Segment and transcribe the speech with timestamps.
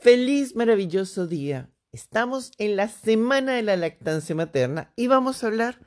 [0.00, 1.70] Feliz, maravilloso día.
[1.92, 5.80] Estamos en la semana de la lactancia materna y vamos a hablar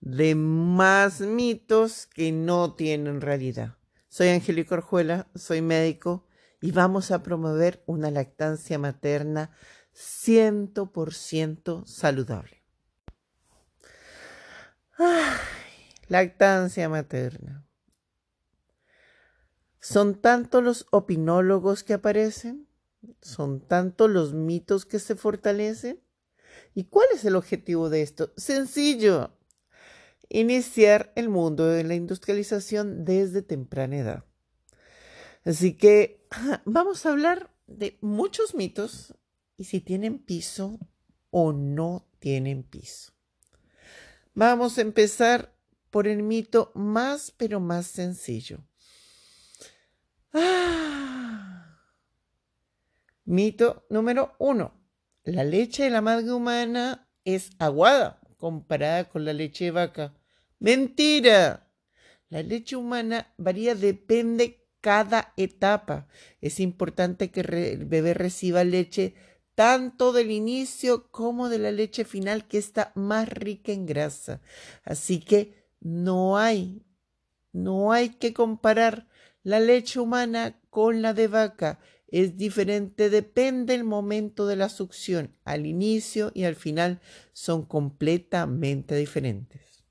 [0.00, 3.76] de más mitos que no tienen realidad.
[4.08, 6.24] Soy Angélica Orjuela, soy médico
[6.60, 9.50] y vamos a promover una lactancia materna
[9.92, 12.62] 100% saludable.
[14.96, 15.36] Ay,
[16.06, 17.66] lactancia materna.
[19.80, 22.67] Son tantos los opinólogos que aparecen
[23.22, 26.00] son tantos los mitos que se fortalecen.
[26.74, 28.32] ¿Y cuál es el objetivo de esto?
[28.36, 29.36] Sencillo.
[30.28, 34.24] Iniciar el mundo de la industrialización desde temprana edad.
[35.44, 36.26] Así que
[36.64, 39.14] vamos a hablar de muchos mitos
[39.56, 40.78] y si tienen piso
[41.30, 43.12] o no tienen piso.
[44.34, 45.54] Vamos a empezar
[45.90, 48.60] por el mito más pero más sencillo.
[50.32, 50.77] Ah,
[53.28, 54.72] Mito número uno.
[55.24, 60.14] La leche de la madre humana es aguada comparada con la leche de vaca.
[60.58, 61.70] Mentira.
[62.30, 66.08] La leche humana varía, depende cada etapa.
[66.40, 69.14] Es importante que el bebé reciba leche
[69.54, 74.40] tanto del inicio como de la leche final que está más rica en grasa.
[74.84, 76.82] Así que no hay,
[77.52, 79.06] no hay que comparar
[79.42, 81.78] la leche humana con la de vaca
[82.08, 85.36] es diferente, depende del momento de la succión.
[85.44, 87.00] Al inicio y al final
[87.32, 89.84] son completamente diferentes.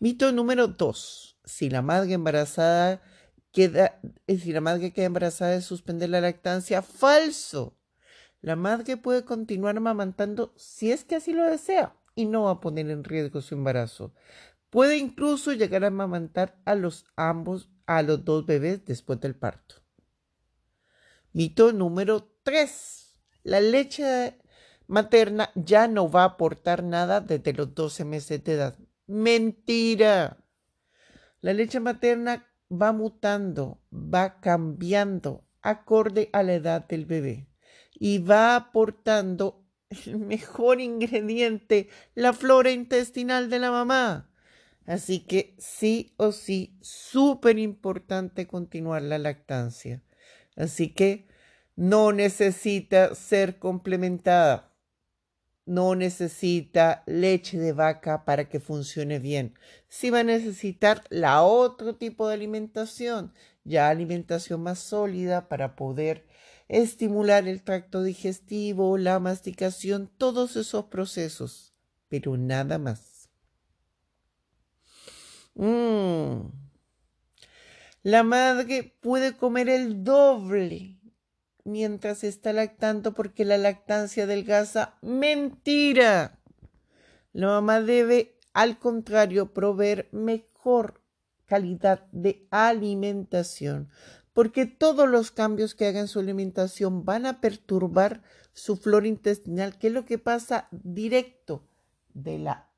[0.00, 1.38] Mito número 2.
[1.44, 3.02] Si la madre embarazada
[3.52, 7.78] queda, eh, si la madre queda embarazada de suspender la lactancia, falso.
[8.40, 12.60] La madre puede continuar amamantando si es que así lo desea y no va a
[12.60, 14.12] poner en riesgo su embarazo.
[14.70, 19.81] Puede incluso llegar a amamantar a los ambos, a los dos bebés después del parto.
[21.34, 23.16] Mito número 3.
[23.44, 24.38] La leche
[24.86, 28.78] materna ya no va a aportar nada desde los 12 meses de edad.
[29.06, 30.44] Mentira.
[31.40, 37.48] La leche materna va mutando, va cambiando acorde a la edad del bebé
[37.94, 44.30] y va aportando el mejor ingrediente, la flora intestinal de la mamá.
[44.84, 50.02] Así que sí o sí, súper importante continuar la lactancia.
[50.56, 51.26] Así que
[51.76, 54.72] no necesita ser complementada.
[55.64, 59.54] No necesita leche de vaca para que funcione bien.
[59.88, 63.32] Sí va a necesitar la otro tipo de alimentación,
[63.64, 66.26] ya alimentación más sólida para poder
[66.68, 71.74] estimular el tracto digestivo, la masticación, todos esos procesos,
[72.08, 73.28] pero nada más.
[75.54, 76.61] Mm.
[78.02, 80.98] La madre puede comer el doble
[81.64, 84.96] mientras está lactando porque la lactancia adelgaza.
[85.02, 86.40] Mentira.
[87.32, 91.00] La mamá debe, al contrario, proveer mejor
[91.46, 93.88] calidad de alimentación,
[94.32, 99.78] porque todos los cambios que haga en su alimentación van a perturbar su flora intestinal,
[99.78, 101.66] que es lo que pasa directo
[102.14, 102.70] de la,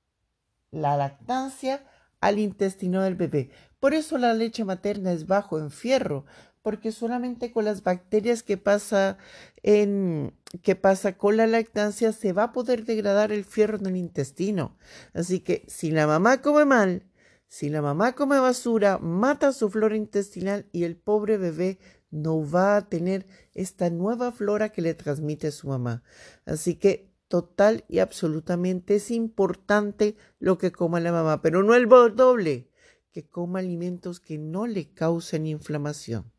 [0.70, 1.84] la lactancia
[2.20, 3.50] al intestino del bebé.
[3.84, 6.24] Por eso la leche materna es bajo en fierro,
[6.62, 9.18] porque solamente con las bacterias que pasa
[9.62, 14.78] que pasa con la lactancia se va a poder degradar el fierro en el intestino.
[15.12, 17.02] Así que si la mamá come mal,
[17.46, 21.78] si la mamá come basura, mata su flora intestinal y el pobre bebé
[22.10, 26.02] no va a tener esta nueva flora que le transmite su mamá.
[26.46, 31.86] Así que total y absolutamente es importante lo que coma la mamá, pero no el
[31.86, 32.70] doble,
[33.14, 36.32] que coma alimentos que no le causen inflamación.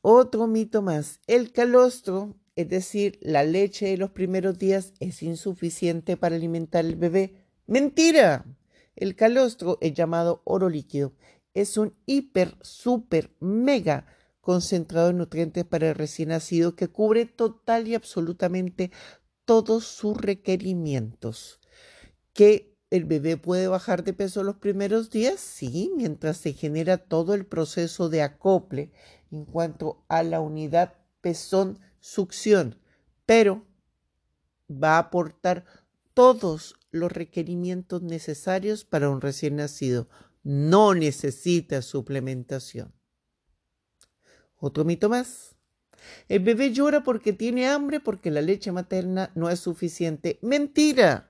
[0.00, 1.20] Otro mito más.
[1.26, 6.96] El calostro, es decir, la leche de los primeros días, es insuficiente para alimentar al
[6.96, 7.44] bebé.
[7.66, 8.46] Mentira.
[8.96, 11.12] El calostro es llamado oro líquido.
[11.52, 14.06] Es un hiper, super, mega
[14.40, 18.90] concentrado de nutrientes para el recién nacido que cubre total y absolutamente
[19.44, 21.60] todos sus requerimientos.
[22.32, 25.40] ¿Que el bebé puede bajar de peso los primeros días?
[25.40, 28.92] Sí, mientras se genera todo el proceso de acople
[29.30, 32.80] en cuanto a la unidad pezón-succión,
[33.26, 33.66] pero
[34.70, 35.64] va a aportar
[36.14, 40.08] todos los requerimientos necesarios para un recién nacido.
[40.42, 42.94] No necesita suplementación.
[44.56, 45.56] Otro mito más.
[46.28, 50.38] El bebé llora porque tiene hambre porque la leche materna no es suficiente.
[50.42, 51.27] Mentira.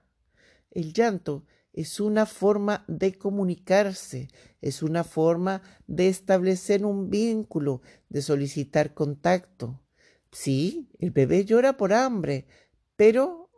[0.71, 4.29] El llanto es una forma de comunicarse,
[4.61, 9.81] es una forma de establecer un vínculo, de solicitar contacto.
[10.33, 12.47] Sí, el bebé llora por hambre,
[12.97, 13.51] pero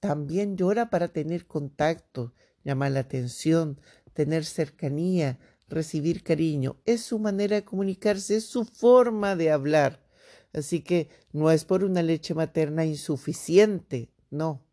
[0.00, 2.34] también llora para tener contacto,
[2.64, 3.80] llamar la atención,
[4.12, 5.38] tener cercanía,
[5.68, 6.76] recibir cariño.
[6.84, 10.04] Es su manera de comunicarse, es su forma de hablar.
[10.52, 14.66] Así que no es por una leche materna insuficiente, no,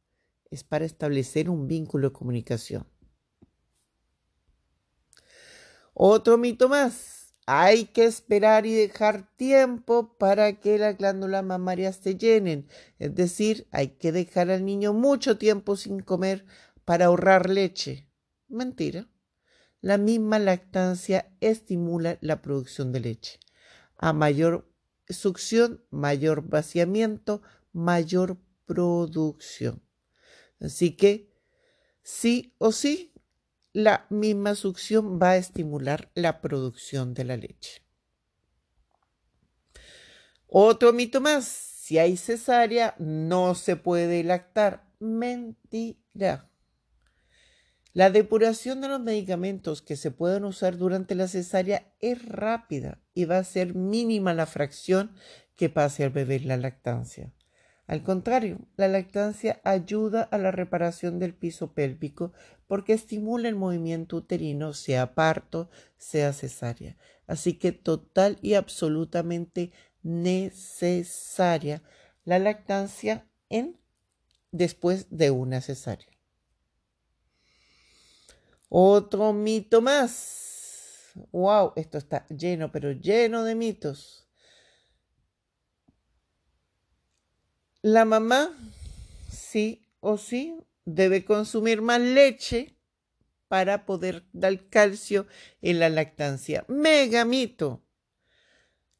[0.51, 2.87] es para establecer un vínculo de comunicación.
[5.93, 7.35] Otro mito más.
[7.45, 12.67] Hay que esperar y dejar tiempo para que las glándulas mamarias se llenen.
[12.99, 16.45] Es decir, hay que dejar al niño mucho tiempo sin comer
[16.85, 18.07] para ahorrar leche.
[18.47, 19.09] Mentira.
[19.81, 23.39] La misma lactancia estimula la producción de leche.
[23.97, 24.71] A mayor
[25.07, 27.41] succión, mayor vaciamiento,
[27.73, 29.81] mayor producción.
[30.59, 31.31] Así que
[32.03, 33.13] sí o sí,
[33.73, 37.83] la misma succión va a estimular la producción de la leche.
[40.47, 44.87] Otro mito más, si hay cesárea no se puede lactar.
[44.99, 46.49] Mentira.
[47.93, 53.25] La depuración de los medicamentos que se pueden usar durante la cesárea es rápida y
[53.25, 55.11] va a ser mínima la fracción
[55.55, 57.33] que pase al bebé la lactancia.
[57.89, 62.33] Al contrario, la lactancia ayuda a la reparación del piso pélvico
[62.67, 66.97] porque estimula el movimiento uterino, sea parto, sea cesárea.
[67.25, 69.71] Así que total y absolutamente
[70.03, 71.81] necesaria
[72.25, 73.75] la lactancia en
[74.51, 76.15] después de una cesárea.
[78.69, 81.11] Otro mito más.
[81.31, 84.28] Wow, esto está lleno, pero lleno de mitos.
[87.81, 88.49] La mamá,
[89.29, 90.53] sí o sí,
[90.83, 92.75] debe consumir más leche
[93.47, 95.27] para poder dar calcio
[95.61, 96.65] en la lactancia.
[96.67, 97.81] Mega mito.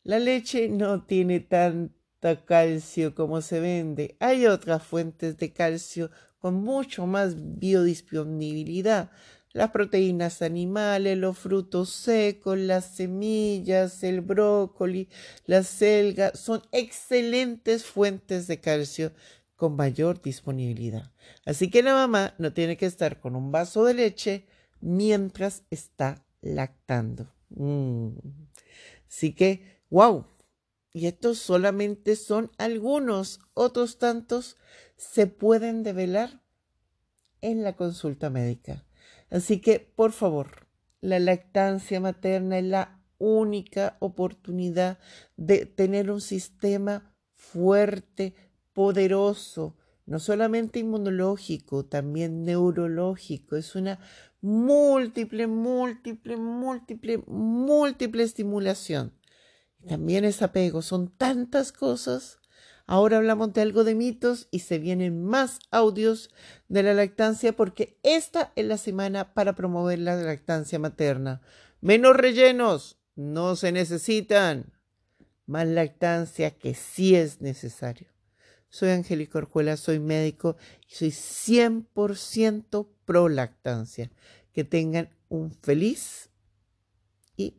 [0.04, 4.16] La leche no tiene tanto calcio como se vende.
[4.22, 6.10] Hay otras fuentes de calcio
[6.40, 9.12] con mucho más biodisponibilidad
[9.60, 15.10] las proteínas animales, los frutos secos, las semillas, el brócoli,
[15.48, 19.12] la selga, son excelentes fuentes de calcio
[19.58, 21.12] con mayor disponibilidad.
[21.46, 24.48] Así que la mamá no tiene que estar con un vaso de leche
[24.80, 27.30] mientras está lactando.
[27.50, 28.12] Mm.
[29.10, 30.26] Así que, wow.
[30.94, 34.56] Y estos solamente son algunos, otros tantos
[34.96, 36.42] se pueden develar
[37.42, 38.86] en la consulta médica.
[39.30, 40.68] Así que, por favor,
[41.02, 45.00] la lactancia materna es la única oportunidad
[45.36, 48.34] de tener un sistema fuerte,
[48.74, 53.56] poderoso, no solamente inmunológico, también neurológico.
[53.56, 54.00] Es una
[54.42, 59.14] múltiple, múltiple, múltiple, múltiple estimulación.
[59.88, 60.82] También es apego.
[60.82, 62.39] Son tantas cosas
[62.92, 66.32] Ahora hablamos de algo de mitos y se vienen más audios
[66.70, 71.40] de la lactancia porque esta es la semana para promover la lactancia materna.
[71.82, 74.74] Menos rellenos, no se necesitan.
[75.46, 78.08] Más lactancia que sí es necesario.
[78.70, 80.58] Soy Angélica Orjuela, soy médico
[80.90, 84.10] y soy 100% pro lactancia.
[84.52, 86.32] Que tengan un feliz
[87.38, 87.56] y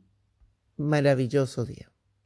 [0.77, 1.90] maravilloso día.